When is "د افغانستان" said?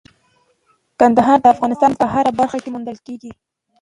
1.41-1.91